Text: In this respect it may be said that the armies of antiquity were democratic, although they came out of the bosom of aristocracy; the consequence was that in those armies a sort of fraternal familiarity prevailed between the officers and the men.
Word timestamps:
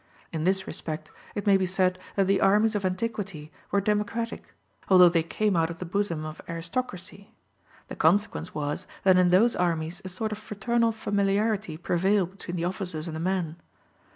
In 0.33 0.45
this 0.45 0.65
respect 0.65 1.11
it 1.35 1.45
may 1.45 1.57
be 1.57 1.67
said 1.67 1.99
that 2.15 2.25
the 2.25 2.41
armies 2.41 2.73
of 2.73 2.83
antiquity 2.83 3.51
were 3.69 3.79
democratic, 3.79 4.51
although 4.89 5.09
they 5.09 5.21
came 5.21 5.55
out 5.55 5.69
of 5.69 5.77
the 5.77 5.85
bosom 5.85 6.25
of 6.25 6.41
aristocracy; 6.49 7.29
the 7.87 7.95
consequence 7.95 8.55
was 8.55 8.87
that 9.03 9.17
in 9.17 9.29
those 9.29 9.55
armies 9.55 10.01
a 10.03 10.09
sort 10.09 10.31
of 10.31 10.39
fraternal 10.39 10.91
familiarity 10.91 11.77
prevailed 11.77 12.31
between 12.31 12.55
the 12.57 12.65
officers 12.65 13.05
and 13.07 13.15
the 13.15 13.19
men. 13.19 13.57